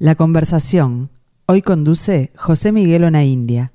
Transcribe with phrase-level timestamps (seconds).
[0.00, 1.10] La conversación.
[1.46, 3.72] Hoy conduce José Miguel India.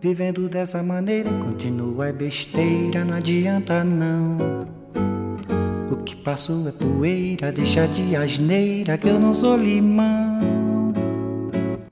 [0.00, 4.38] Vivendo dessa maneira, continua é besteira, não adianta não.
[5.92, 10.40] O que passou é poeira, deixa de asneira, que eu não sou limão.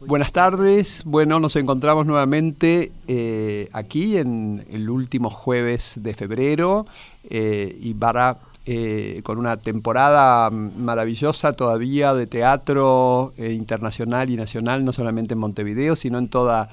[0.01, 6.87] Buenas tardes, bueno, nos encontramos nuevamente eh, aquí en el último jueves de febrero
[7.29, 8.39] eh, y para
[8.71, 15.41] eh, con una temporada maravillosa todavía de teatro eh, internacional y nacional, no solamente en
[15.41, 16.69] Montevideo, sino en toda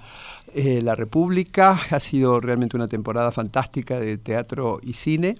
[0.53, 1.79] eh, la República.
[1.91, 5.37] Ha sido realmente una temporada fantástica de teatro y cine.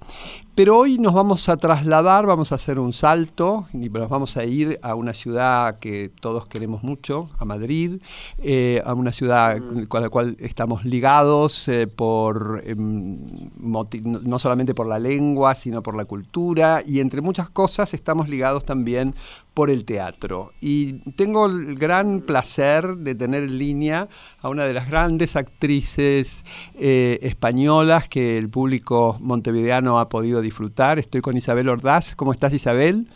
[0.55, 4.45] Pero hoy nos vamos a trasladar, vamos a hacer un salto y nos vamos a
[4.45, 7.99] ir a una ciudad que todos queremos mucho, a Madrid,
[8.37, 13.17] eh, a una ciudad con la cual estamos ligados eh, por em,
[13.59, 18.63] no solamente por la lengua, sino por la cultura y entre muchas cosas estamos ligados
[18.63, 19.13] también
[19.55, 20.51] por el teatro.
[20.59, 24.09] Y tengo el gran placer de tener en línea
[24.41, 26.43] a una de las grandes actrices
[26.75, 30.99] eh, españolas que el público montevideano ha podido disfrutar.
[30.99, 32.15] Estoy con Isabel Ordaz.
[32.15, 33.07] ¿Cómo estás, Isabel?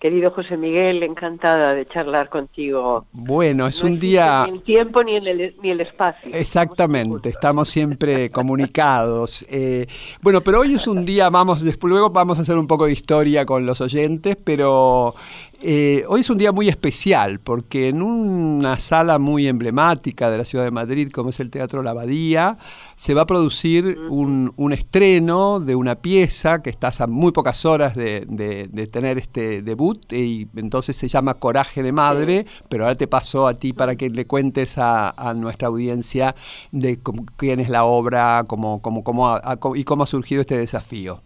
[0.00, 3.04] Querido José Miguel, encantada de charlar contigo.
[3.12, 4.46] Bueno, es un día...
[4.46, 6.34] Ni el tiempo ni el, ni el espacio.
[6.34, 9.44] Exactamente, estamos siempre comunicados.
[9.50, 9.86] Eh,
[10.22, 12.92] bueno, pero hoy es un día, vamos, después luego vamos a hacer un poco de
[12.92, 15.14] historia con los oyentes, pero
[15.62, 20.44] eh, hoy es un día muy especial porque en una sala muy emblemática de la
[20.44, 22.56] ciudad de Madrid, como es el Teatro La Abadía,
[22.96, 27.94] se va a producir un, estreno de una pieza que está a muy pocas horas
[27.94, 33.46] de, tener este debut y entonces se llama Coraje de Madre, pero ahora te paso
[33.46, 36.34] a ti para que le cuentes a, nuestra audiencia
[36.72, 36.98] de
[37.36, 39.38] quién es la obra cómo, cómo, cómo
[39.74, 41.22] y cómo ha surgido este desafío.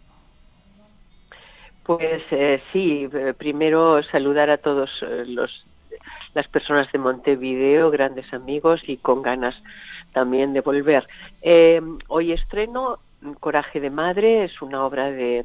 [1.84, 5.64] Pues eh, sí, eh, primero saludar a todos eh, los
[6.34, 9.54] las personas de Montevideo, grandes amigos y con ganas
[10.12, 11.06] también de volver.
[12.08, 12.98] hoy estreno
[13.38, 15.44] Coraje de Madre, es una obra de,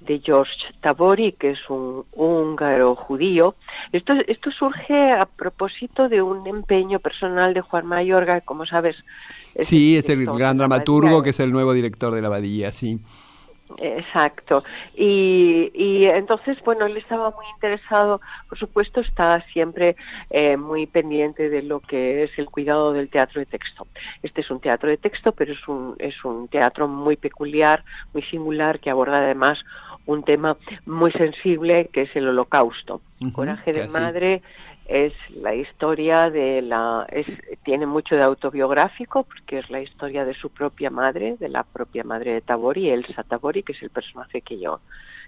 [0.00, 3.56] de George Tabori, que es un húngaro judío.
[3.92, 8.96] Esto, esto surge a propósito de un empeño personal de Juan Mayorga, como sabes.
[9.58, 13.00] sí, es el gran dramaturgo que es el nuevo director de la Abadía, sí.
[13.78, 14.64] Exacto.
[14.94, 19.96] Y, y, entonces, bueno, él estaba muy interesado, por supuesto, está siempre
[20.30, 23.86] eh, muy pendiente de lo que es el cuidado del teatro de texto.
[24.22, 28.22] Este es un teatro de texto, pero es un, es un teatro muy peculiar, muy
[28.24, 29.58] singular, que aborda además
[30.06, 30.56] un tema
[30.86, 33.00] muy sensible, que es el holocausto.
[33.32, 34.42] Coraje de madre
[34.86, 37.26] es la historia de la es,
[37.64, 42.04] tiene mucho de autobiográfico porque es la historia de su propia madre de la propia
[42.04, 44.80] madre de Tabori Elsa Tabori que es el personaje que yo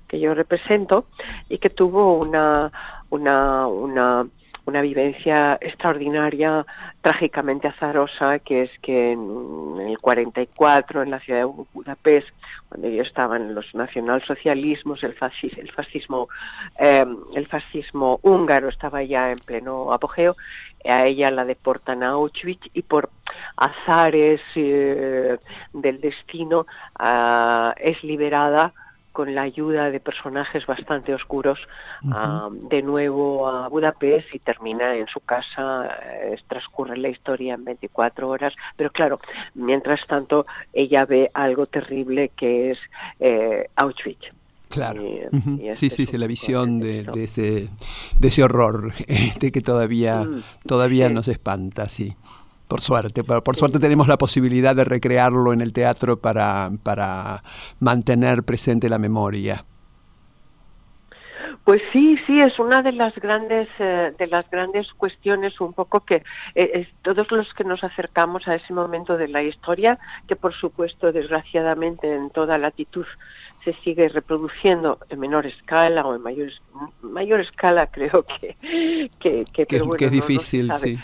[0.09, 1.07] que yo represento
[1.49, 2.73] y que tuvo una
[3.11, 4.27] una una
[4.67, 6.65] una vivencia extraordinaria,
[7.01, 12.29] trágicamente azarosa, que es que en el 44, en la ciudad de Budapest,
[12.69, 16.29] cuando ellos estaban los nacionalsocialismos, el, fascismo, el fascismo,
[16.79, 20.35] em, el fascismo húngaro estaba ya en pleno apogeo,
[20.85, 23.11] a ella la deportan a Auschwitz y por
[23.57, 25.39] azares eh,
[25.73, 26.67] del destino
[26.99, 28.73] ah, es liberada
[29.15, 31.61] con la ayuda de personajes bastante oscuros
[32.11, 37.65] ah, de nuevo a Budapest y termina en su casa, eh, transcurre la historia en
[37.65, 39.21] 24 horas, pero claro,
[39.55, 42.79] mientras tanto ella ve algo terrible que es
[43.21, 44.33] eh, Auschwitz.
[44.69, 45.01] Claro.
[45.05, 47.69] Este sí, sí, sí, la visión de, ese,
[48.19, 52.17] de ese horror este que todavía, mm, todavía nos espanta, sí.
[52.69, 57.43] Por suerte, por, suerte tenemos la posibilidad de recrearlo en el teatro para, para
[57.79, 59.65] mantener presente la memoria.
[61.65, 66.01] Pues sí, sí, es una de las grandes eh, de las grandes cuestiones un poco
[66.01, 66.17] que
[66.55, 69.99] eh, es, todos los que nos acercamos a ese momento de la historia,
[70.29, 73.07] que por supuesto desgraciadamente en toda latitud
[73.65, 76.51] se sigue reproduciendo en menor escala o en mayor
[77.01, 78.57] mayor escala creo que
[79.19, 79.67] que, que,
[80.05, 80.99] es difícil, sí.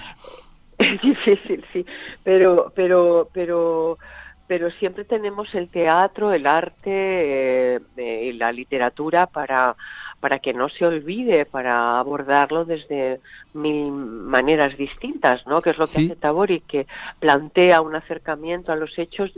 [0.95, 1.85] Es difícil, sí,
[2.25, 3.99] pero, pero, pero,
[4.47, 9.77] pero siempre tenemos el teatro, el arte eh, y la literatura para
[10.21, 13.21] para que no se olvide, para abordarlo desde
[13.55, 15.63] mil maneras distintas, ¿no?
[15.63, 16.87] Que es lo que hace Tabori, que
[17.19, 19.33] plantea un acercamiento a los hechos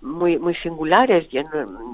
[0.00, 1.26] muy muy singulares.
[1.30, 1.42] Y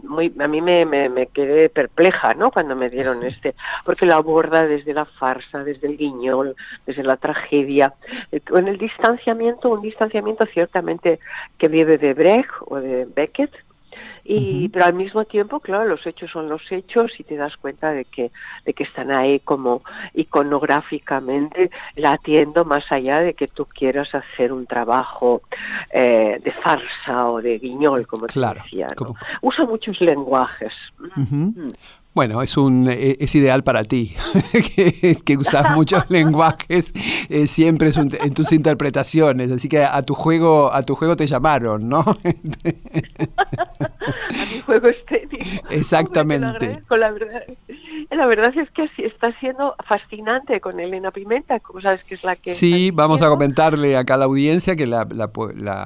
[0.04, 3.54] muy a mí me, me, quedé perpleja no cuando me dieron este
[3.84, 6.56] porque lo aborda desde la farsa desde el guiñol
[6.86, 7.94] desde la tragedia
[8.32, 11.20] en el distanciamiento un distanciamiento ciertamente
[11.58, 13.52] que vive de Brecht o de Beckett
[14.32, 17.90] y pero al mismo tiempo claro los hechos son los hechos y te das cuenta
[17.90, 18.30] de que
[18.64, 19.82] de que están ahí como
[20.14, 25.42] iconográficamente latiendo más allá de que tú quieras hacer un trabajo
[25.92, 28.88] eh, de farsa o de guiñol como te decía
[29.42, 30.72] usa muchos lenguajes
[32.12, 34.16] bueno, es un e, es ideal para ti,
[35.24, 36.92] que, usas muchos lenguajes
[37.28, 41.88] eh, siempre en tus interpretaciones, así que a tu juego a tu juego te llamaron,
[41.88, 42.00] ¿no?
[42.04, 42.16] a
[44.52, 45.44] mi juego estético.
[45.70, 46.82] Exactamente.
[46.90, 47.42] la, verdad,
[48.10, 52.34] la verdad es que está siendo fascinante con Elena Pimenta, como sabes que es la
[52.34, 52.50] que...
[52.50, 55.30] Sí, vamos a comentarle acá a la audiencia que la, la,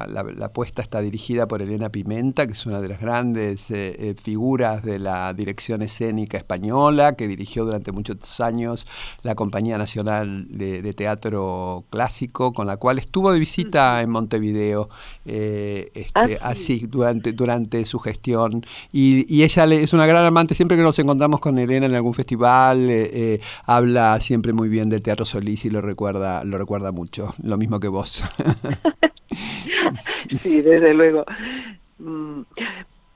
[0.08, 4.14] la, puesta está dirigida por Elena Pimenta, que es una de las grandes eh, eh,
[4.14, 8.86] figuras de la dirección escénica española, que dirigió durante muchos años
[9.22, 14.88] la Compañía Nacional de, Teatro Clásico, con la cual estuvo de visita en Montevideo,
[15.24, 18.64] eh, este, ah, así, durante, durante su gestión.
[18.92, 22.88] Y, ella es una gran amante, siempre que nos encontramos con Elena en algún festival,
[22.88, 27.34] eh, eh, habla siempre muy bien del Teatro Solís y lo recuerda, lo recuerda mucho,
[27.42, 28.22] lo mismo que vos.
[30.38, 31.24] sí, desde luego.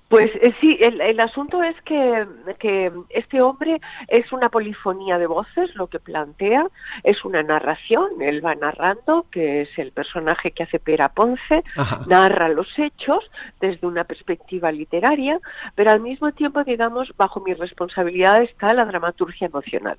[0.09, 2.27] Pues eh, sí, el, el, asunto es que,
[2.59, 3.79] que, este hombre
[4.09, 6.67] es una polifonía de voces, lo que plantea,
[7.05, 11.63] es una narración, él va narrando, que es el personaje que hace Pera Ponce,
[12.07, 15.41] narra los hechos desde una perspectiva literaria,
[15.75, 19.99] pero al mismo tiempo, digamos, bajo mi responsabilidad está la dramaturgia emocional.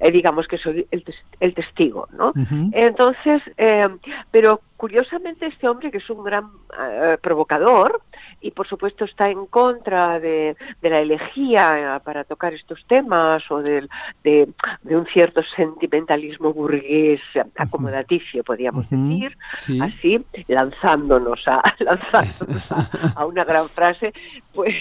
[0.00, 1.04] Eh, digamos que soy el,
[1.40, 2.32] el testigo, ¿no?
[2.72, 3.88] Entonces, eh,
[4.30, 8.02] pero curiosamente este hombre, que es un gran eh, provocador,
[8.40, 13.88] y por supuesto está en contra de, la elegía para tocar estos temas o de,
[14.22, 14.46] de,
[14.84, 17.20] un cierto sentimentalismo burgués
[17.56, 19.36] acomodaticio, podríamos decir,
[19.80, 22.72] así, lanzándonos a, lanzándonos
[23.16, 24.12] a, una gran frase,
[24.54, 24.74] pues,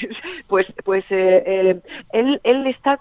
[0.48, 1.82] pues, pues eh, eh,
[2.12, 3.00] él, él está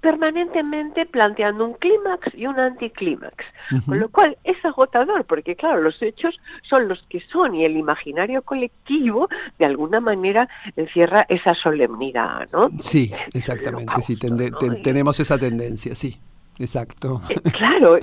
[0.00, 3.44] permanentemente planteando un clímax y un anticlímax,
[3.86, 7.76] con lo cual es agotador, porque claro, los hechos son los que son y el
[7.76, 9.28] imaginario colectivo
[9.58, 12.70] de alguna manera encierra esa solemnidad, ¿no?
[12.78, 16.20] Sí, exactamente, sí, tenemos esa tendencia, sí.
[16.58, 17.20] Exacto.
[17.28, 17.98] Eh, claro,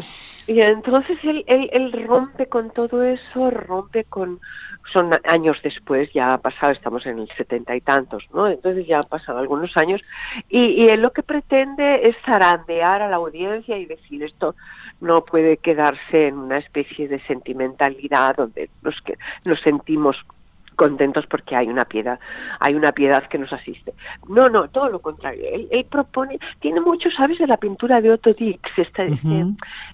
[0.47, 4.41] y entonces él, él, él rompe con todo eso, rompe con,
[4.91, 8.47] son años después, ya ha pasado, estamos en el setenta y tantos, ¿no?
[8.47, 10.01] Entonces ya han pasado algunos años
[10.49, 14.55] y, y lo que pretende es zarandear a la audiencia y decir esto
[14.99, 20.17] no puede quedarse en una especie de sentimentalidad donde nos, que, nos sentimos
[20.75, 22.19] contentos porque hay una piedad,
[22.59, 23.93] hay una piedad que nos asiste.
[24.27, 25.45] No, no, todo lo contrario.
[25.69, 27.39] Él, propone, tiene mucho, ¿sabes?
[27.39, 29.45] De la pintura de Otto Dix, esta, este,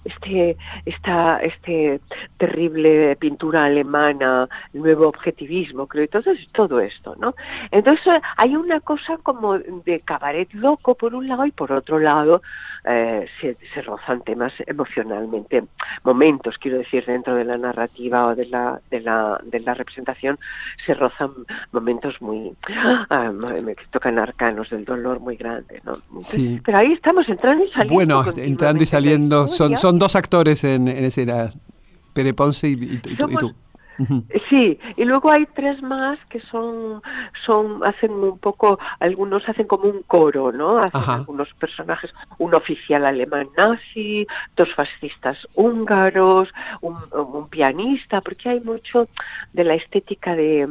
[0.04, 2.00] este, esta, este
[2.36, 7.34] terrible pintura alemana, el nuevo objetivismo, creo, entonces todo esto, ¿no?
[7.70, 12.42] Entonces hay una cosa como de cabaret loco por un lado y por otro lado
[12.84, 15.64] eh, se, se rozan temas emocionalmente,
[16.04, 20.38] momentos, quiero decir, dentro de la narrativa o de la, de la, de la representación
[20.84, 21.30] se rozan
[21.72, 22.52] momentos muy
[23.62, 25.98] me tocan arcanos del dolor muy grande ¿no?
[26.20, 26.60] sí.
[26.64, 30.88] pero ahí estamos entrando y saliendo bueno entrando y saliendo son son dos actores en,
[30.88, 31.50] en escena
[32.12, 33.54] Pere Ponce y, y tú
[34.48, 37.02] Sí, y luego hay tres más que son,
[37.44, 40.78] son, hacen un poco, algunos hacen como un coro, ¿no?
[40.78, 46.48] Hacen algunos personajes, un oficial alemán nazi, dos fascistas húngaros,
[46.80, 49.08] un, un pianista, porque hay mucho
[49.52, 50.68] de la estética de,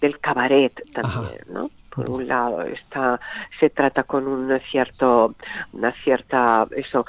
[0.00, 1.70] del cabaret también, ¿no?
[1.94, 3.20] Por un lado está
[3.60, 5.34] se trata con un cierto
[5.72, 7.04] una cierta eso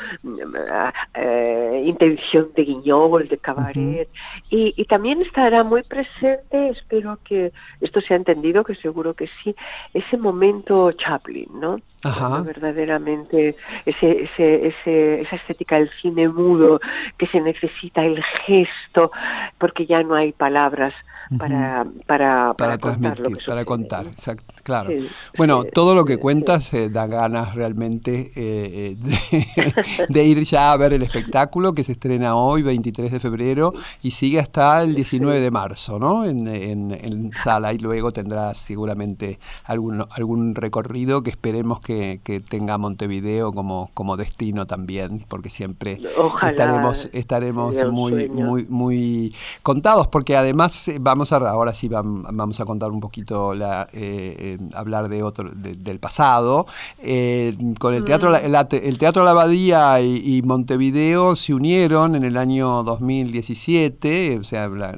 [1.14, 4.10] eh, intención de guiñol de cabaret.
[4.50, 7.52] Y, y, también estará muy presente espero que
[7.82, 9.56] esto se ha entendido que seguro que sí
[9.94, 11.78] ese momento Chaplin no
[12.44, 16.80] verdaderamente ese, ese, ese, esa estética del cine mudo
[17.18, 19.12] que se necesita el gesto
[19.58, 20.94] porque ya no hay palabras
[21.38, 24.06] para, para, para, transmitir, para contar,
[24.64, 24.75] claro.
[25.38, 28.98] Bueno, todo lo que cuentas eh, da ganas realmente eh,
[29.32, 29.74] eh,
[30.10, 34.12] de, ir ya a ver el espectáculo que se estrena hoy, 23 de febrero, y
[34.12, 36.26] sigue hasta el 19 de marzo, ¿no?
[36.26, 43.54] En, en, sala, y luego tendrás seguramente algún, algún recorrido que esperemos que, tenga Montevideo
[43.54, 46.00] como, como destino también, porque siempre
[46.42, 52.92] estaremos, estaremos muy, muy, muy contados, porque además vamos a, ahora sí vamos a contar
[52.92, 56.66] un poquito la, eh, hablar de otro, del pasado.
[57.00, 62.84] Eh, con el teatro, el teatro La Abadía y, Montevideo se unieron en el año
[62.84, 64.98] 2017, o sea, la,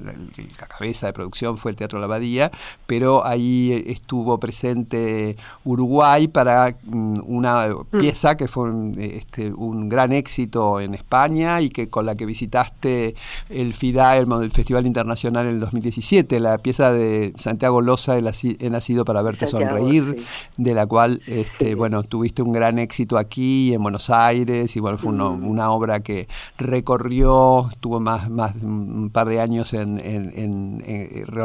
[0.67, 2.51] cabeza de producción fue el Teatro La Abadía,
[2.85, 7.97] pero ahí estuvo presente Uruguay para mm, una mm.
[7.97, 13.15] pieza que fue este, un gran éxito en España y que con la que visitaste
[13.49, 19.05] el FIDA, el, Festival Internacional en el 2017, la pieza de Santiago Loza, He nacido
[19.05, 20.25] para verte sonreír,
[20.57, 24.97] de la cual, este, bueno, tuviste un gran éxito aquí en Buenos Aires y bueno,
[24.97, 30.83] fue una obra que recorrió, tuvo más, más un par de años en,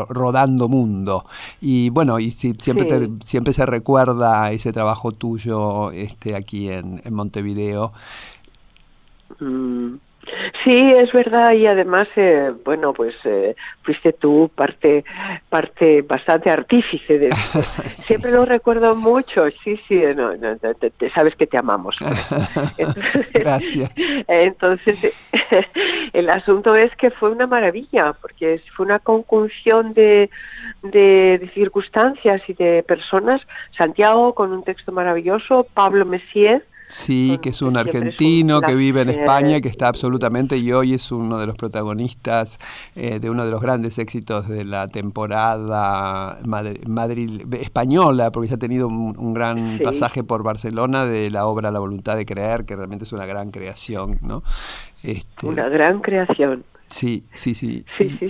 [0.08, 1.24] rodando mundo.
[1.60, 7.92] Y bueno, y siempre, siempre se recuerda ese trabajo tuyo este, aquí en, Montevideo.
[9.40, 9.94] Mm.
[10.62, 15.04] Sí, es verdad y además, eh, bueno, pues eh, fuiste tú parte,
[15.48, 17.60] parte bastante artífice de esto.
[17.96, 20.32] Siempre lo recuerdo mucho, sí, sí, no,
[20.76, 21.96] te, sabes que te amamos.
[23.34, 23.90] Gracias.
[24.28, 25.12] Entonces,
[26.12, 30.30] el asunto es que fue una maravilla, porque fue una conjunción de,
[30.82, 33.42] de, circunstancias y de personas.
[33.76, 39.08] Santiago con un texto maravilloso, Pablo Messier, Sí, que es un argentino que vive en
[39.08, 42.58] España, que está absolutamente y hoy es uno de los protagonistas
[42.94, 48.58] eh, de uno de los grandes éxitos de la temporada Madrid, española, porque se ha
[48.58, 53.06] tenido un, gran pasaje por Barcelona de la obra La voluntad de creer, que realmente
[53.06, 54.42] es una gran creación, ¿no?
[55.02, 56.62] Este, una gran creación.
[56.92, 57.84] Sí, sí, sí.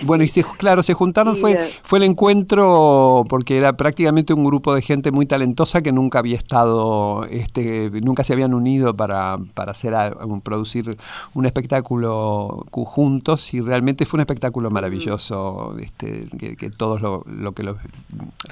[0.05, 4.83] bueno, y claro, se juntaron, fue, fue el encuentro porque era prácticamente un grupo de
[4.83, 9.95] gente muy talentosa que nunca había estado, este, nunca se habían unido para, para hacer,
[10.45, 10.97] producir
[11.35, 17.65] un espectáculo juntos y realmente fue un espectáculo maravilloso, este, que, todos lo, lo que
[17.65, 17.77] los,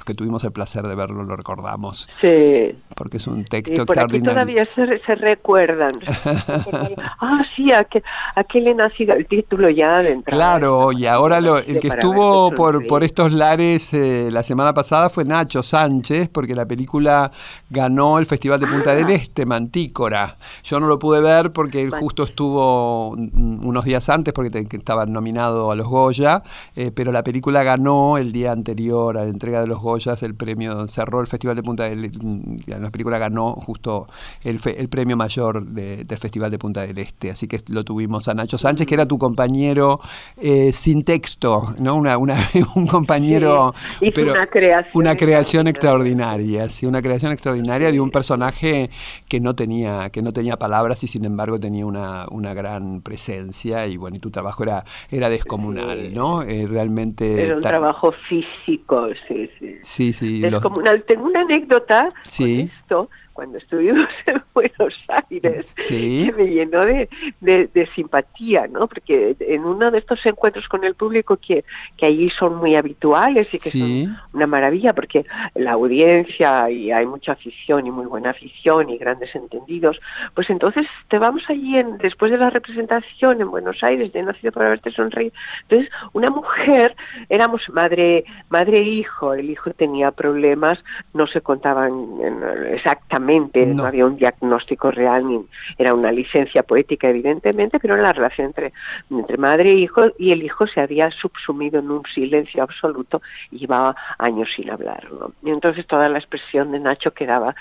[0.05, 2.09] que tuvimos el placer de verlo lo recordamos.
[2.19, 2.75] Sí.
[2.95, 4.31] Porque es un texto por extraordinario.
[4.31, 5.93] todavía se, se recuerdan.
[7.21, 8.03] ah, sí, aquel,
[8.35, 13.31] aquel he nacido, el título ya Claro, y ahora el que estuvo por, por estos
[13.31, 17.31] lares eh, la semana pasada fue Nacho Sánchez, porque la película
[17.69, 19.13] ganó el Festival de Punta del ah.
[19.13, 20.37] Este, Mantícora.
[20.63, 25.71] Yo no lo pude ver porque él justo estuvo unos días antes, porque estaba nominado
[25.71, 26.43] a los Goya,
[26.75, 30.35] eh, pero la película ganó el día anterior a la entrega de los Goyas el
[30.35, 34.07] premio, cerró el Festival de Punta del Este, la película ganó justo
[34.43, 38.33] el, el premio mayor del Festival de Punta del Este, así que lo tuvimos a
[38.33, 39.90] Nacho Sánchez, que era tu compañero
[40.37, 41.95] eh, sin texto, ¿no?
[41.95, 42.17] Una,
[42.75, 43.73] un compañero.
[43.99, 44.91] pero una creación.
[44.93, 48.89] Una creación extraordinaria, sí, una creación extraordinaria de un personaje
[49.27, 53.87] que no tenía, que no tenía palabras y sin embargo tenía una, una gran presencia.
[53.87, 56.43] Y bueno, y tu trabajo era, era descomunal, ¿no?
[56.43, 57.45] Eh, realmente.
[57.45, 59.77] Era un trabajo físico, sí, sí.
[59.81, 60.41] Sí, sí.
[60.41, 61.03] Descomunal.
[61.03, 62.43] Tengo una anécdota sí.
[62.43, 64.97] con esto cuando estuvimos en Buenos
[65.29, 65.65] Aires,
[66.35, 67.09] me llenó de,
[67.39, 68.87] de, simpatía, ¿no?
[68.87, 71.63] Porque en uno de estos encuentros con el público que,
[71.97, 77.05] que allí son muy habituales y que son una maravilla, porque la audiencia y hay
[77.05, 79.99] mucha afición y muy buena afición y grandes entendidos,
[80.33, 84.51] pues entonces te vamos allí en, después de la representación en Buenos Aires de Nacido
[84.51, 85.33] para verte sonreír.
[85.63, 86.95] Entonces, una mujer,
[87.29, 90.83] éramos madre, madre e hijo, el hijo tenía problemas,
[91.13, 91.91] no se contaban
[92.71, 93.85] exactamente no.
[93.85, 95.45] había un diagnóstico real, ni
[95.77, 98.73] era una licencia poética evidentemente, pero era la relación entre,
[99.09, 103.59] entre madre e hijo y el hijo se había subsumido en un silencio absoluto y
[103.59, 105.07] llevaba años sin hablar.
[105.43, 107.55] Y entonces toda la expresión de Nacho quedaba,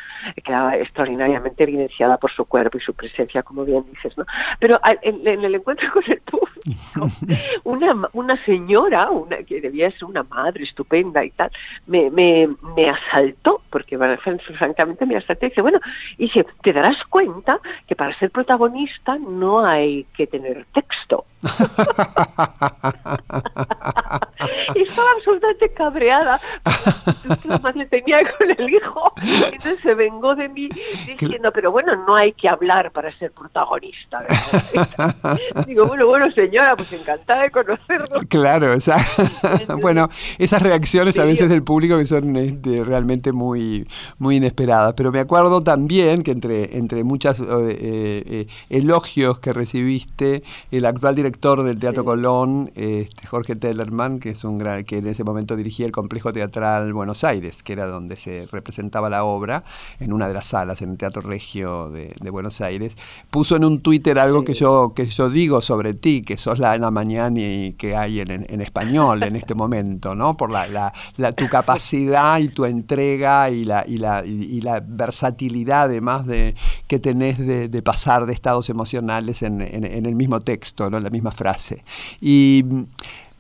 [0.45, 4.17] quedaba extraordinariamente evidenciada por su cuerpo y su presencia, como bien dices.
[4.17, 4.25] ¿no?
[4.59, 6.51] Pero en, el encuentro con el público,
[7.65, 11.51] una, una señora, una que debía ser una madre estupenda y tal,
[11.87, 13.99] me, me, me asaltó, porque
[14.59, 15.79] francamente me asaltó dice, bueno,
[16.19, 21.25] y dice, te darás cuenta que para ser protagonista no hay que tener texto.
[24.75, 26.39] y estaba absolutamente cabreada.
[27.45, 29.13] La madre tenía con el hijo.
[29.23, 30.69] Entonces se vengó de mí
[31.07, 34.19] diciendo, pero bueno, no hay que hablar para ser protagonista.
[35.67, 38.21] Digo, bueno, bueno, señora, pues encantada de conocerlo.
[38.29, 38.99] Claro, o sea,
[39.81, 43.89] bueno, esas reacciones a veces del público que son este, realmente muy,
[44.19, 44.93] muy inesperadas.
[44.95, 51.15] Pero me acuerdo también que entre, entre muchas eh, eh, elogios que recibiste, el actual
[51.15, 55.57] director del Teatro Colón, este, Jorge Tellerman, que es un gran, que en ese momento
[55.57, 59.65] dirigía el complejo teatral Buenos Aires, que era donde se representaba la obra,
[59.99, 62.97] en una de las salas, en el Teatro Regio de, Buenos Aires,
[63.31, 66.73] puso en un Twitter algo que yo, que yo digo sobre ti, que sos la
[66.73, 70.37] Ana Mañani que hay en, en, español en este momento, ¿no?
[70.37, 75.30] Por la, la, tu capacidad y tu entrega y la, y la, y, la versatilidad
[75.83, 76.55] además de
[76.87, 80.99] que tenés de, pasar de estados emocionales en, en, el mismo texto, ¿no?
[80.99, 81.83] en la misma frase.
[82.21, 82.65] Y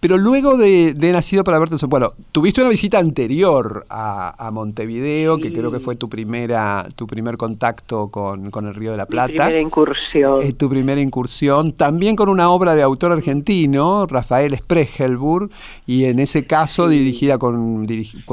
[0.01, 5.71] pero luego de, Nacido para verte, bueno, tuviste una visita anterior a, Montevideo, que creo
[5.71, 9.31] que fue tu primera, tu primer contacto con, el Río de la Plata.
[9.31, 10.43] Mi primera incursión.
[10.43, 15.51] Eh, tu primera incursión, también con una obra de autor argentino, Rafael Spregelburg,
[15.87, 17.87] y en ese caso dirigida con,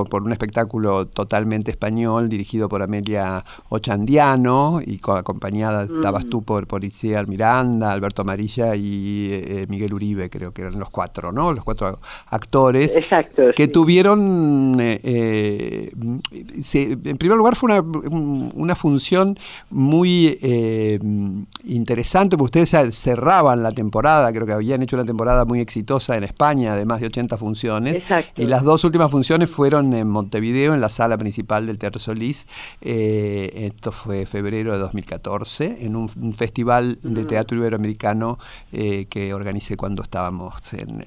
[0.10, 6.30] por un espectáculo totalmente español, dirigido por Amelia Ochandiano, y acompañada estabas mm.
[6.30, 6.82] tú por, por
[7.28, 11.57] Miranda, Alberto Amarilla y eh, Miguel Uribe, creo que eran los cuatro, ¿no?
[11.58, 12.94] Los cuatro actores,
[13.56, 19.38] que tuvieron, eh, eh, en primer lugar fue una, una función
[19.70, 21.00] muy eh,
[21.66, 26.24] interesante, porque ustedes cerraban la temporada, creo que habían hecho una temporada muy exitosa en
[26.24, 28.04] España, de más de 80 funciones,
[28.36, 32.48] y las dos últimas funciones fueron en Montevideo, en la sala principal del Teatro Solís,
[32.82, 38.38] esto fue febrero de 2014, en un, festival de teatro iberoamericano
[38.72, 40.54] que organicé cuando estábamos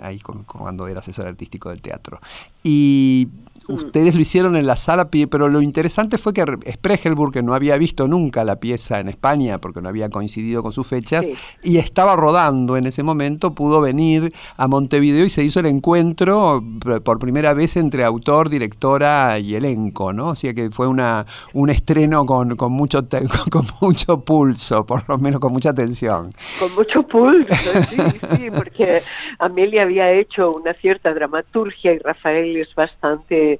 [0.00, 2.20] ahí con, cuando era asesor artístico del teatro.
[2.62, 3.28] Y.
[3.70, 7.76] Ustedes lo hicieron en la sala, pero lo interesante fue que Spregelburg, que no había
[7.76, 11.28] visto nunca la pieza en España porque no había coincidido con sus fechas,
[11.62, 16.62] y estaba rodando en ese momento, pudo venir a Montevideo y se hizo el encuentro
[17.04, 20.28] por primera vez entre autor, directora y elenco, ¿no?
[20.28, 23.06] O sea que fue una, un estreno con, con, mucho,
[23.50, 26.32] con mucho pulso, por lo menos con mucha tensión.
[26.58, 27.54] Con mucho pulso,
[27.88, 27.96] sí,
[28.36, 29.02] sí, porque
[29.38, 33.59] Amelia había hecho una cierta dramaturgia y Rafael es bastante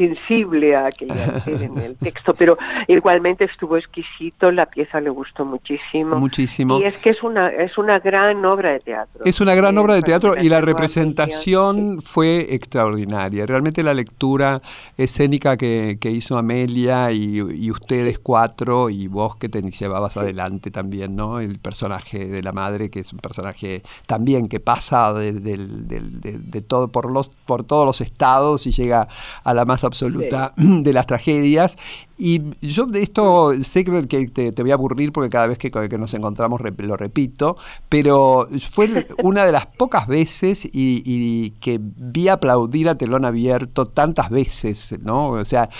[0.00, 1.04] sensible a que
[1.46, 2.56] en el texto, pero
[2.88, 6.16] igualmente estuvo exquisito, la pieza le gustó muchísimo.
[6.16, 6.80] Muchísimo.
[6.80, 9.24] Y es que es una, es una gran obra de teatro.
[9.24, 13.44] Es una gran obra de teatro y la representación fue extraordinaria.
[13.44, 14.62] Realmente la lectura
[14.96, 21.38] escénica que, hizo Amelia y, ustedes cuatro y vos que te llevabas adelante también, ¿no?
[21.38, 26.88] El personaje de la madre, que es un personaje también que pasa de, de todo
[26.88, 29.08] por los por todos los estados y llega
[29.44, 31.76] a la más absoluta de las tragedias
[32.22, 36.12] y yo de esto sé que te, voy a aburrir porque cada vez que, nos
[36.12, 37.56] encontramos lo repito,
[37.88, 44.28] pero fue una de las pocas veces y, que vi aplaudir a telón abierto tantas
[44.28, 45.30] veces, ¿no?
[45.30, 45.70] O sea,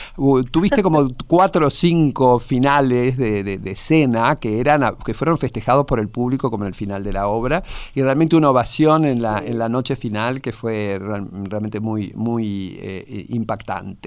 [0.50, 6.08] tuviste como cuatro o cinco finales de, escena que, eran, que fueron festejados por el
[6.08, 7.62] público como en el final de la obra
[7.94, 12.78] y realmente una ovación en la, en la noche final que fue realmente muy, muy
[12.80, 13.99] eh, impactante.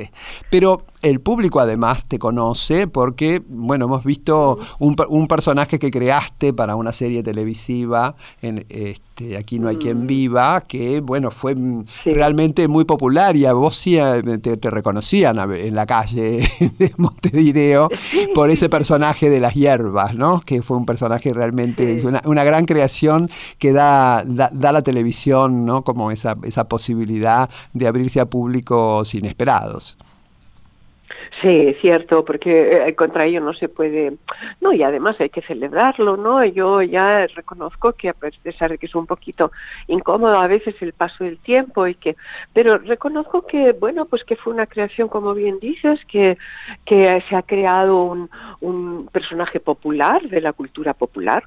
[0.49, 6.53] Pero el público además te conoce porque, bueno, hemos visto un, un personaje que creaste
[6.53, 10.07] para una serie televisiva en este, Aquí no hay quien mm.
[10.07, 11.55] viva, que, bueno, fue
[12.05, 17.89] realmente muy popular y a vos sí eh, te, reconocían en la calle de Montevideo
[18.33, 20.41] por ese personaje de las hierbas, ¿no?
[20.41, 25.83] Que fue un personaje realmente, una, gran creación que da, da, da, la televisión, ¿no?
[25.83, 29.97] Como esa, esa posibilidad de abrirse a públicos inesperados.
[31.41, 34.13] Sí, cierto, porque eh, contra ello no se puede,
[34.61, 36.43] no, y además hay que celebrarlo, ¿no?
[36.45, 39.51] Yo ya reconozco que a pesar de que es un poquito
[39.87, 42.15] incómodo a veces el paso del tiempo y que,
[42.53, 46.37] pero reconozco que, bueno, pues que fue una creación, como bien dices, que,
[46.85, 48.29] que se ha creado un,
[48.61, 51.43] un personaje popular de la cultura popular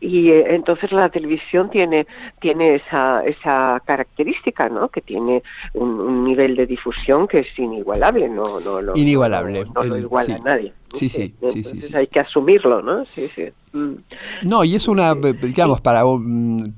[0.00, 2.06] y eh, entonces la televisión tiene,
[2.40, 4.88] tiene esa, esa característica, ¿no?
[4.88, 5.42] Que tiene
[5.74, 8.60] un, nivel de difusión que es inigualable, ¿no?
[8.60, 10.72] no, no inigualable no, lo iguala a nadie.
[10.92, 13.04] Sí, sí, sí, sí, Hay que asumirlo, ¿no?
[13.06, 13.44] Sí, sí.
[13.72, 13.94] Mm.
[14.42, 16.02] No, y es una, digamos, para,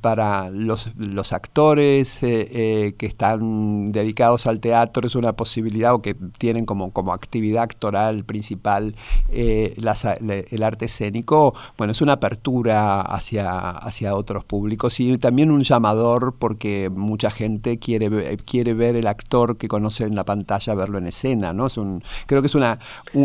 [0.03, 6.03] para los, los actores eh, eh, que están dedicados al teatro, es una posibilidad o
[6.03, 8.95] que tienen como, como actividad actoral principal
[9.31, 15.63] eh, el arte escénico, bueno, es una apertura hacia, hacia otros públicos y también un
[15.63, 20.99] llamador porque mucha gente quiere, quiere ver el actor que conoce en la pantalla, verlo
[20.99, 21.69] en escena, ¿no?
[21.69, 22.79] Es un, creo que es una,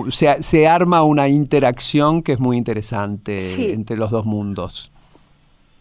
[0.09, 4.91] se, se arma una interacción que es muy interesante entre los dos mundos.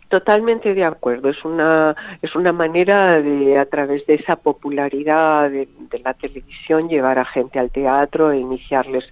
[0.08, 1.30] Totalmente de acuerdo.
[1.30, 5.68] Es una es una manera de a través de esa popularidad de,
[6.04, 9.04] la televisión llevar a gente al teatro e iniciarles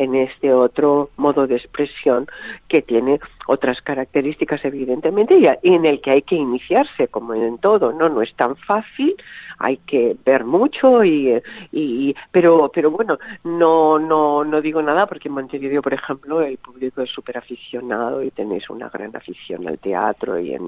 [0.00, 2.26] en este otro modo de expresión
[2.68, 7.92] que tiene otras características evidentemente y en el que hay que iniciarse como en todo,
[7.92, 9.14] no no es tan fácil,
[9.58, 11.34] hay que ver mucho y,
[11.70, 16.56] y pero pero bueno, no no no digo nada porque en Montevideo, por ejemplo, el
[16.56, 20.66] público es súper aficionado y tenéis una gran afición al teatro y en,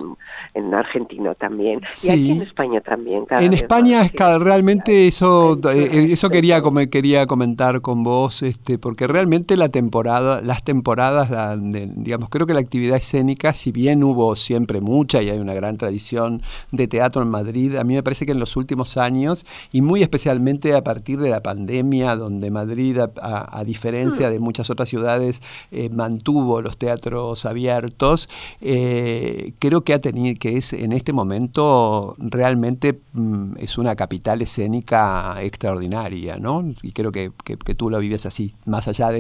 [0.52, 3.24] en Argentina también y aquí en España también.
[3.30, 9.21] en España es realmente eso eh, eso quería quería comentar con vos este porque realmente
[9.56, 11.58] la temporada las temporadas
[11.96, 15.76] digamos creo que la actividad escénica, si bien hubo siempre mucha y hay una gran
[15.76, 19.82] tradición de teatro en Madrid, a mí me parece que en los últimos años, y
[19.82, 25.40] muy especialmente a partir de la pandemia, donde Madrid, a, diferencia de muchas otras ciudades,
[25.70, 28.28] eh, mantuvo los teatros abiertos,
[28.60, 34.42] eh, creo que ha tenido, que es en este momento realmente mm, es una capital
[34.42, 36.64] escénica extraordinaria, ¿no?
[36.82, 37.30] Y creo que,
[37.76, 39.11] tú lo vives así, más allá de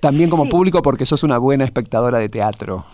[0.00, 2.84] también como público, porque sos una buena espectadora de teatro.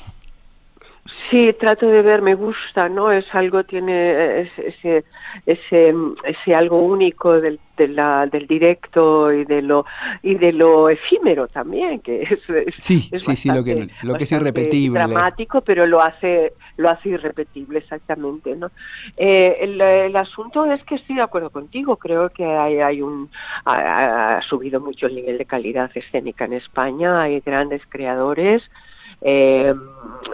[1.31, 3.11] Sí, trato de ver, me gusta, ¿no?
[3.11, 5.05] Es algo, tiene ese,
[5.47, 9.85] ese, ese algo único del, del directo y de lo
[10.23, 12.41] y de lo efímero también, que es,
[12.77, 14.99] sí, sí, sí, lo que, lo que es irrepetible.
[14.99, 18.71] Dramático, pero lo hace lo hace irrepetible, exactamente, ¿no?
[19.17, 23.31] Eh, el, asunto es que estoy de acuerdo contigo, creo que hay, hay un
[23.65, 28.63] ha subido mucho el nivel de calidad escénica en España, hay grandes creadores
[29.25, 29.75] eh,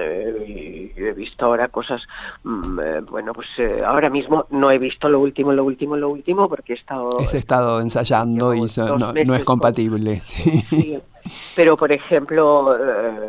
[0.00, 2.02] eh, he visto ahora cosas,
[2.42, 6.10] mm, eh, bueno, pues eh, ahora mismo no he visto lo último, lo último, lo
[6.10, 7.10] último, porque he estado...
[7.20, 8.66] He estado ensayando y
[9.24, 10.16] no, es compatible.
[10.22, 10.98] sí.
[11.54, 12.76] Pero, por ejemplo,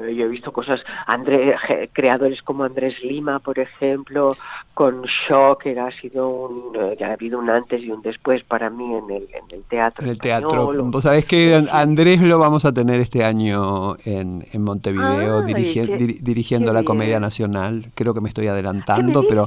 [0.09, 1.55] yo he visto cosas, André,
[1.93, 4.35] creadores como Andrés Lima, por ejemplo,
[4.81, 8.71] con Shock, que ha sido un, ya ha habido un antes y un después para
[8.71, 10.03] mí en el, en el teatro.
[10.03, 10.73] En el teatro.
[10.85, 16.83] Vos sabés que Andrés lo vamos a tener este año en, en Montevideo dirigiendo la
[16.83, 17.91] Comedia Nacional.
[17.93, 19.45] Creo que me estoy adelantando, pero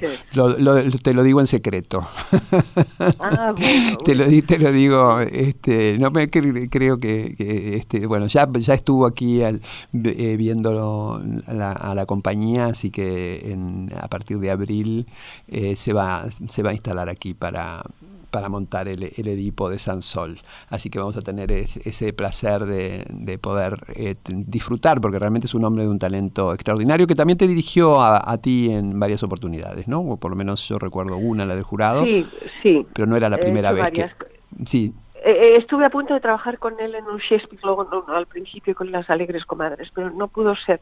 [1.03, 2.07] te lo digo en secreto.
[3.19, 3.53] Ah,
[4.05, 8.75] te, lo, te lo digo, este, no me creo que, que este, bueno, ya, ya
[8.75, 13.59] estuvo aquí eh, viendo a la compañía, así que
[14.01, 15.09] a partir de abril
[15.49, 17.83] eh, se, va, se va a instalar aquí para,
[18.35, 20.41] para montar el, Edipo de San Sol.
[20.69, 25.65] Así que vamos a tener ese placer de, poder eh, disfrutar, porque realmente es un
[25.65, 30.01] hombre de un talento extraordinario que también te dirigió a, ti en varias oportunidades, ¿no?
[30.01, 32.05] O por lo menos yo recuerdo una, la del jurado.
[32.05, 32.27] Sí,
[32.61, 32.85] sí.
[32.93, 34.11] Pero no era la primera vez que...
[34.67, 34.93] Sí,
[35.25, 38.93] eh, estuve a punto de trabajar con él en un Shakespeare luego al principio con
[38.93, 40.81] las Alegres Comadres, pero no pudo ser.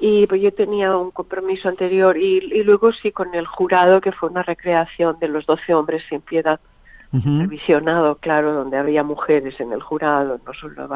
[0.00, 4.28] Y pues yo tenía un compromiso anterior y, luego sí con el jurado, que fue
[4.28, 6.58] una recreación de los doce hombres sin piedad.
[7.12, 10.88] revisionado, claro, donde había mujeres en el jurado, no solo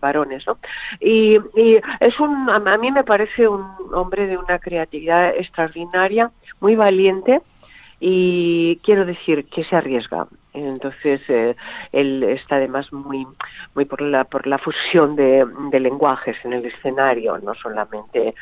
[0.00, 0.56] varones, ¿no?
[1.00, 1.38] Y,
[2.00, 7.42] es un, a mí me parece un hombre de una creatividad extraordinaria, muy valiente
[8.00, 10.26] y quiero decir que se arriesga.
[10.54, 11.56] Entonces, eh,
[11.92, 13.26] él está además muy,
[13.74, 15.46] muy por la, por la fusión de,
[15.80, 18.34] lenguajes en el escenario, no solamente eh,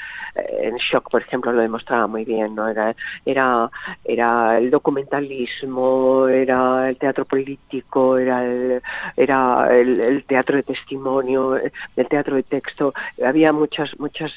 [0.62, 2.68] en Shock, por ejemplo, lo demostraba muy bien, ¿no?
[2.68, 2.94] Era,
[3.24, 3.70] era,
[4.04, 8.82] era el documentalismo, era el teatro político, era el,
[9.16, 12.92] era el, teatro de testimonio, el teatro de texto.
[13.24, 14.32] Había muchas, muchas,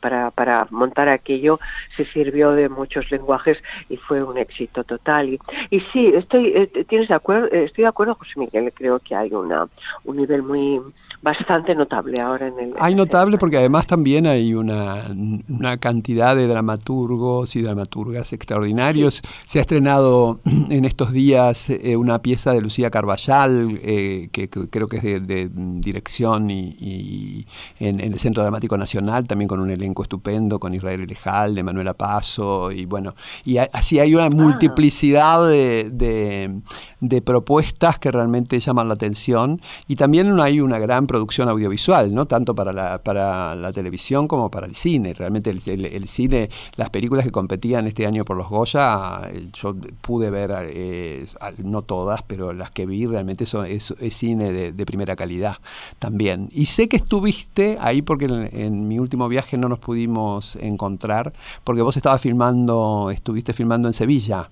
[0.00, 1.58] para, para montar aquello
[1.96, 3.58] se sirvió de muchos lenguajes
[3.88, 5.32] y fue un éxito total.
[5.32, 5.38] Y,
[5.70, 9.32] y sí, estoy, eh, tienes acuerdo, eh, estoy de acuerdo, José Miguel, creo que hay
[9.32, 9.68] una,
[10.04, 10.80] un nivel muy
[11.22, 12.74] bastante notable ahora en el...
[12.78, 15.04] Hay notable porque además también hay una,
[15.48, 19.22] una cantidad de dramaturgos y dramaturgas extraordinarios.
[19.44, 24.88] Se ha estrenado en estos días eh, una pieza de Lucía Carballal, eh, que, creo
[24.88, 27.46] que es de, dirección y,
[27.78, 31.94] en, el Centro Dramático Nacional, también con un elenco estupendo, con Israel Elejal, de Manuela
[31.94, 34.30] Paso, y bueno, y así hay una ah.
[34.30, 36.60] multiplicidad de,
[37.00, 42.24] de propuestas que realmente llaman la atención y también hay una gran producción audiovisual, ¿no?
[42.24, 45.12] tanto para la, para la televisión como para el cine.
[45.12, 45.60] Realmente el,
[46.08, 51.26] cine, las películas que competían este año por los Goya, eh, yo pude ver, eh,
[51.58, 55.58] no todas, pero las que vi realmente son, es, cine de, primera calidad
[55.98, 56.48] también.
[56.50, 61.82] Y sé que estuviste ahí porque en, mi último viaje no nos pudimos encontrar, porque
[61.82, 64.50] vos estabas filmando, estuviste filmando en Sevilla.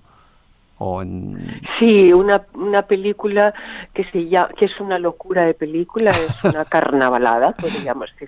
[1.77, 3.53] Sí, una, una película
[3.93, 8.27] que se llama, que es una locura de película, es una carnavalada, podríamos decir,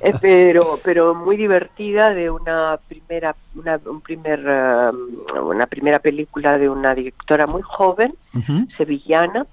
[0.00, 6.58] eh, pero, pero muy divertida de una primera, una, un primer, um, una primera película
[6.58, 8.14] de una directora muy joven
[8.76, 9.46] sevillana,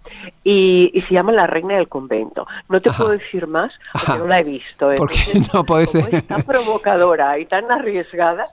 [0.43, 2.47] y, se llama La Reina del Convento.
[2.69, 4.93] No te puedo decir más porque no la he visto.
[4.95, 6.13] ¿Por qué no puede ser?
[6.13, 8.45] Es tan provocadora y tan arriesgada,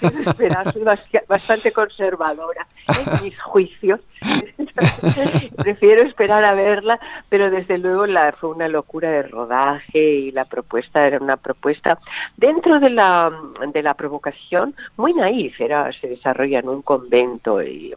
[0.00, 0.82] yo esperar, soy
[1.28, 4.00] bastante conservadora en mis juicios.
[5.56, 6.98] prefiero esperar a verla,
[7.28, 11.98] pero desde luego la, fue una locura de rodaje y la propuesta era una propuesta
[12.36, 13.30] dentro de la,
[13.72, 17.94] de la provocación muy naif, era, se desarrolla en un convento y,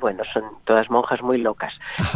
[0.00, 1.72] bueno, son todas monjas muy locas.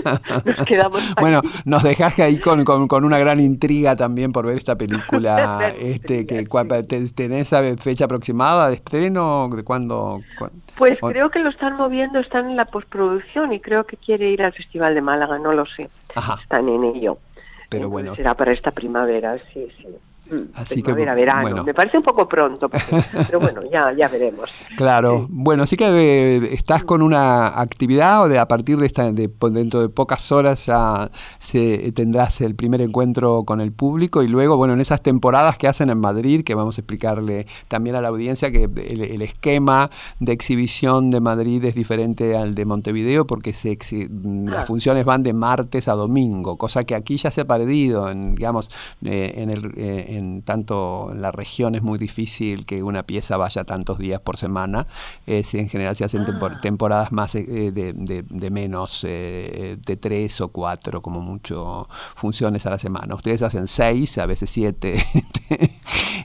[0.44, 4.76] nos quedamos bueno, nos dejaste ahí con, con, una gran intriga también por ver esta
[4.76, 5.72] película.
[5.80, 6.46] este que
[7.14, 9.48] ¿Tenés fecha aproximada de estreno?
[9.48, 10.20] ¿De cuándo?
[10.76, 14.42] Pues creo que lo están moviendo, están en la postproducción y creo que quiere ir
[14.42, 15.88] al Festival de Málaga, no lo sé.
[16.42, 17.18] Están en ello.
[17.68, 18.14] Pero bueno.
[18.16, 19.86] Será para esta primavera, sí, sí.
[20.30, 21.64] Mm, Así que, verano.
[21.64, 22.68] Me parece un poco pronto,
[23.26, 24.48] pero bueno, ya, ya veremos.
[24.76, 25.26] Claro.
[25.28, 29.30] Bueno, así que eh, estás con una actividad o de a partir de esta, de,
[29.50, 34.56] dentro de pocas horas ya se, tendrás el primer encuentro con el público y luego,
[34.56, 38.08] bueno, en esas temporadas que hacen en Madrid, que vamos a explicarle también a la
[38.08, 43.78] audiencia que el, esquema de exhibición de Madrid es diferente al de Montevideo porque se
[44.44, 48.34] las funciones van de martes a domingo, cosa que aquí ya se ha perdido, en,
[48.34, 48.70] digamos,
[49.04, 49.72] eh, en el...
[49.76, 54.20] Eh, en tanto en la región es muy difícil que una pieza vaya tantos días
[54.20, 54.86] por semana.
[55.26, 56.60] en general se hacen ah.
[56.60, 62.70] temporadas más eh, de, de, menos, eh, de tres o cuatro, como mucho, funciones a
[62.70, 63.14] la semana.
[63.14, 64.96] Ustedes hacen seis, a veces siete.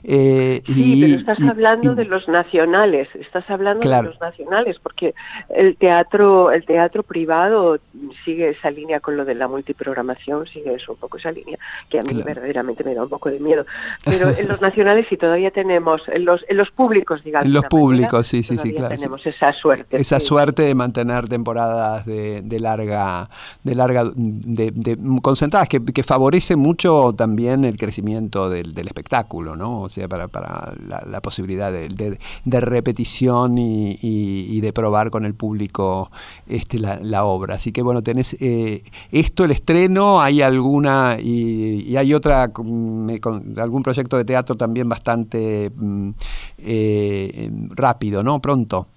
[0.08, 5.14] Eh, sí, pero estás hablando de los nacionales, estás hablando de los nacionales, porque
[5.48, 7.78] el teatro, el teatro privado
[8.24, 11.98] sigue esa línea con lo de la multiprogramación, sigue eso un poco esa línea, que
[11.98, 13.66] a mí verdaderamente me da un poco de miedo.
[14.04, 17.46] Pero en los nacionales sí todavía tenemos, en los, en los públicos, digamos.
[17.46, 18.94] En los públicos, sí, sí, sí, claro.
[18.94, 20.00] Tenemos esa suerte.
[20.00, 23.28] Esa suerte de mantener temporadas de, de larga,
[23.62, 29.82] de larga, de, concentradas, que, que favorece mucho también el crecimiento del, del espectáculo, ¿no?
[29.82, 35.34] O sea, para, para la, posibilidad de, de, repetición y, y, de probar con el
[35.34, 36.10] público
[36.46, 37.56] este, la, la obra.
[37.56, 43.16] Así que bueno, tenés eh, esto, el estreno, hay alguna, y, y hay otra, mm,
[43.16, 46.10] con, algún proyecto de teatro también bastante mm,
[46.58, 48.40] eh, rápido, ¿no?
[48.40, 48.88] Pronto.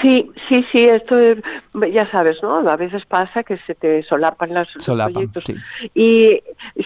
[0.00, 1.16] Sí, sí, sí, esto
[1.92, 2.58] ya sabes, ¿no?
[2.68, 5.44] A veces pasa que se te solapan los proyectos.
[5.94, 6.42] Y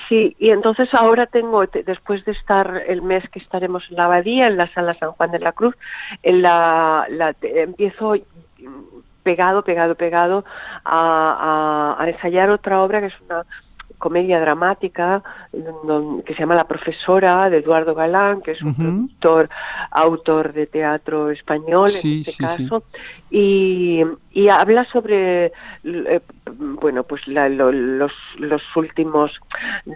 [0.08, 4.46] sí, y entonces ahora tengo, después de estar el mes que estaremos en la abadía,
[4.48, 5.76] en la sala San Juan de la Cruz,
[6.22, 7.06] en la,
[7.42, 8.14] empiezo
[9.22, 10.44] pegado, pegado, pegado
[10.84, 13.44] a, a, ensayar otra obra que es una
[13.98, 19.48] comedia dramática que se llama La profesora de Eduardo Galán, que es un productor,
[19.90, 22.84] autor de teatro español en este caso,
[23.30, 24.02] y,
[24.32, 25.46] y habla sobre
[25.84, 29.32] eh, bueno pues los, los últimos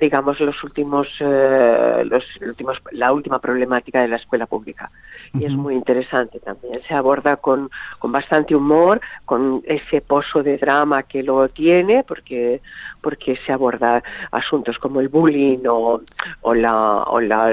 [0.01, 4.91] digamos los últimos eh, los últimos la última problemática de la escuela pública.
[5.35, 6.81] Y es muy interesante también.
[6.89, 12.63] Se aborda con, con bastante humor con ese pozo de drama que lo tiene porque
[13.03, 16.01] porque se aborda asuntos como el bullying o,
[16.41, 17.53] o la o la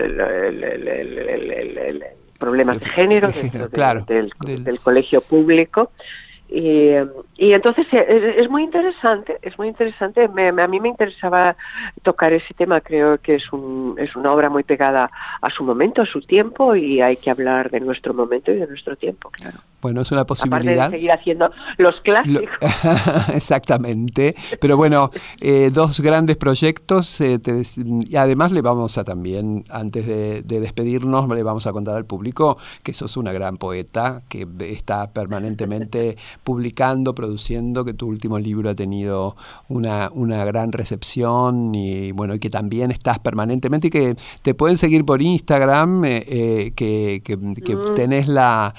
[2.38, 3.68] problemas de género, dentro
[4.06, 4.32] del,
[4.64, 5.92] del, colegio público
[6.48, 6.92] y,
[7.38, 10.26] y entonces eh, es, muy interesante, es muy interesante.
[10.26, 11.56] a mí me interesaba
[12.04, 15.10] tocar ese tema, creo que es, un, es una obra muy pegada
[15.42, 18.68] a su momento, a su tiempo, y hay que hablar de nuestro momento y de
[18.68, 19.60] nuestro tiempo, claro.
[19.86, 20.74] Bueno, es una posibilidad.
[20.74, 22.50] Aparte de seguir haciendo los clásicos.
[23.36, 24.34] Exactamente.
[24.60, 27.22] Pero bueno, eh, dos grandes proyectos.
[27.22, 27.40] Eh,
[28.10, 32.06] y además le vamos a también, antes de, de, despedirnos, le vamos a contar al
[32.06, 38.72] público que sos una gran poeta, que está permanentemente publicando, produciendo, que tu último libro
[38.72, 39.36] ha tenido
[39.70, 44.80] una, una gran recepción y bueno, y que también estás permanentemente y que te pueden
[44.80, 47.96] seguir por Instagram, eh, eh, que, que, mm.
[47.96, 48.74] tenés la,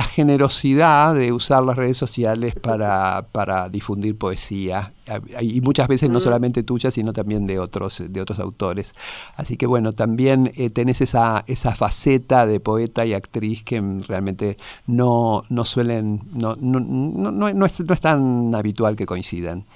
[0.00, 4.94] la generosidad de usar las redes sociales para, para difundir poesía
[5.42, 6.22] y muchas veces no mm.
[6.22, 8.94] solamente tuya, sino también de otros, de otros autores.
[9.36, 15.42] Así que bueno, también tenés esa, esa faceta de poeta y actriz que realmente no,
[15.50, 19.66] no suelen, no, no, no, no, es, no es tan habitual que coincidan.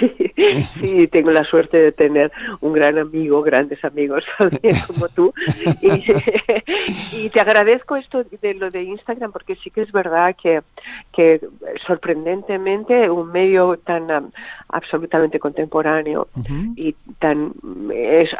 [0.34, 5.32] Sí, sí, tengo la suerte de tener un gran amigo, grandes amigos también como tú.
[7.12, 10.62] Y, te agradezco esto de lo de Instagram porque sí que es verdad que
[11.12, 11.40] que
[11.86, 14.30] sorprendentemente un medio tan um,
[14.68, 16.28] absolutamente contemporáneo
[16.76, 17.52] y tan
[17.92, 18.30] es,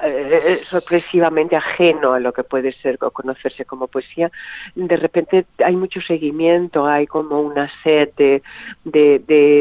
[0.61, 4.31] sorpresivamente ajeno a lo que puede ser o conocerse como poesía,
[4.75, 8.43] de repente hay mucho seguimiento, hay como una sed de,
[8.85, 9.21] de,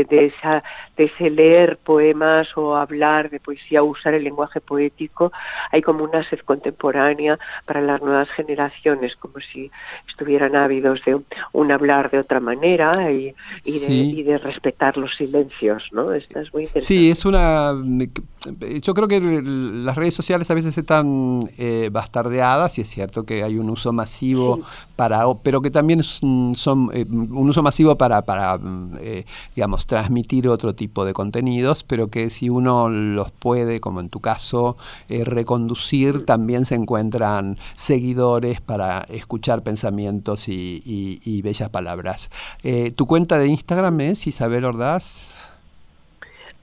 [0.09, 0.63] de, esa,
[0.97, 5.31] de ese leer poemas o hablar de poesía, usar el lenguaje poético,
[5.71, 9.71] hay como una sed contemporánea para las nuevas generaciones, como si
[10.07, 11.19] estuvieran ávidos de
[11.51, 13.33] un hablar de otra manera y,
[13.63, 16.11] y, de, respetar los silencios, ¿no?
[16.13, 16.85] Esta es muy interesante.
[16.85, 17.73] Sí, es una
[18.81, 23.43] yo creo que las redes sociales a veces están eh, bastardeadas y es cierto que
[23.43, 24.61] hay un uso masivo
[24.95, 28.59] para, pero que también son eh, un uso masivo para, para
[28.99, 31.13] eh, digamos, transmitir otro tipo de
[31.87, 38.59] pero que si uno los puede, como en tu caso, reconducir, también se encuentran seguidores
[38.61, 42.29] para escuchar pensamientos y, bellas palabras.
[42.95, 45.52] ¿Tu cuenta de Instagram es Isabel Ordaz?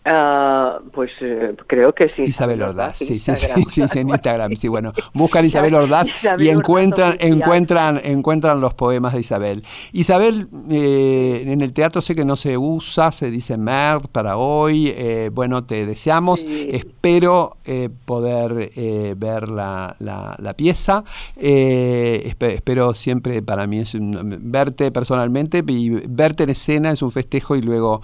[0.03, 2.23] Ah, pues eh, creo que sí.
[2.23, 6.09] Isabel Ordaz, sí, sí, sí, sí, en Instagram, sí, bueno, buscan Isabel Ordaz
[6.39, 9.63] y encuentran, encuentran, encuentran los poemas de Isabel.
[9.93, 14.89] Isabel, eh, en el teatro sé que no se usa, se dice MERD para hoy,
[14.89, 17.59] eh, bueno, te deseamos, espero
[18.07, 18.73] poder
[19.17, 21.05] ver la, la, pieza,
[21.37, 27.61] espero siempre, para mí es verte personalmente y verte en escena es un festejo y
[27.61, 28.03] luego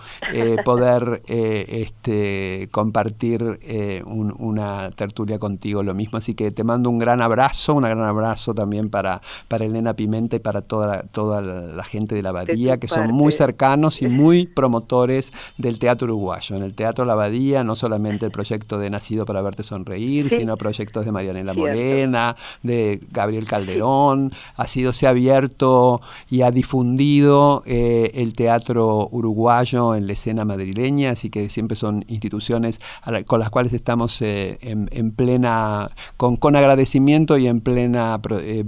[0.65, 1.23] poder
[1.87, 6.19] este, compartir eh, una tertulia contigo lo mismo.
[6.19, 10.37] Así que te mando un gran abrazo, un gran abrazo también para, para Elena Pimenta
[10.37, 14.47] y para toda, toda la gente de la Abadía, que son muy cercanos y muy
[14.47, 16.57] promotores del teatro uruguayo.
[16.57, 20.57] En el Teatro La Abadía, no solamente el proyecto de Nacido para Verte Sonreír, sino
[20.57, 24.33] proyectos de Marianela Morena, de Gabriel Calderón.
[24.57, 30.45] Ha sido, se ha abierto y ha difundido eh, el teatro uruguayo en la escena
[30.45, 32.81] madrileña, así que siempre son instituciones
[33.27, 38.65] con las cuales estamos eh, en, plena, con, con, agradecimiento y en plena eh,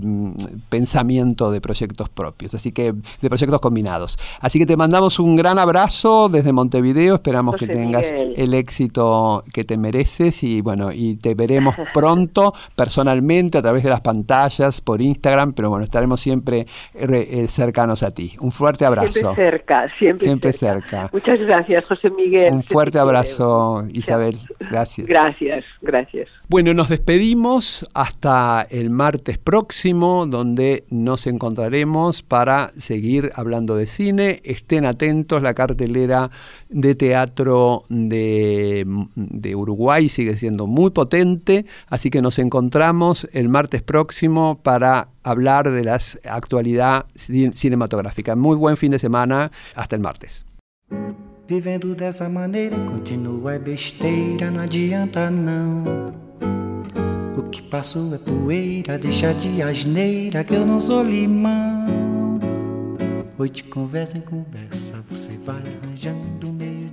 [0.69, 4.19] pensamiento de proyectos propios, así que de proyectos combinados.
[4.41, 9.65] Así que te mandamos un gran abrazo desde Montevideo, esperamos que tengas el éxito que
[9.65, 15.01] te mereces y bueno, y te veremos pronto personalmente a través de las pantallas, por
[15.01, 18.33] Instagram, pero bueno, estaremos siempre eh, cercanos a ti.
[18.41, 19.13] Un fuerte abrazo.
[19.13, 21.11] Siempre cerca, siempre, cerca.
[21.13, 22.53] Muchas gracias, José Miguel.
[22.53, 24.37] Un fuerte abrazo, Isabel.
[24.59, 25.07] Gracias.
[25.07, 26.29] Gracias, gracias.
[26.49, 34.41] Bueno, nos despedimos hasta el martes próximo, donde nos encontraremos para seguir hablando de cine.
[34.45, 36.31] Estén atentos, la cartelera
[36.69, 43.83] de teatro de, de Uruguay sigue siendo muy potente, así que nos encontramos el martes
[43.83, 48.37] próximo para hablar de la actualidad cinematográfica.
[48.37, 50.47] Muy buen fin de semana, hasta el martes.
[51.49, 55.83] Vivendo dessa maneira, continua é besteira, não adianta não.
[57.39, 62.39] O que passou é poeira, deixa de asneira que eu não sou limão.
[63.39, 66.91] Hoje conversa em conversa, você vai arranjando meio